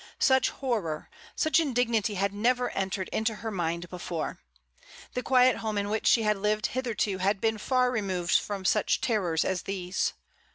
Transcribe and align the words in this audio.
Such 0.17 0.49
horror, 0.49 1.11
such 1.35 1.59
indignity 1.59 2.15
had 2.15 2.33
never 2.33 2.71
entered 2.71 3.07
into 3.13 3.35
her 3.35 3.51
mind 3.51 3.87
before. 3.91 4.39
The 5.13 5.21
quiet 5.21 5.57
home 5.57 5.77
in 5.77 5.89
which 5.91 6.07
she 6.07 6.23
had 6.23 6.37
lived 6.37 6.65
hitherto 6.73 7.19
had 7.19 7.39
been 7.39 7.59
far 7.59 7.91
removed 7.91 8.33
from 8.33 8.61
m 8.61 8.63
THE 8.63 8.69
DAWN. 8.71 8.73
113 8.77 8.95
such 8.95 9.01
terrors 9.01 9.45
as 9.45 9.61
these. 9.65 10.13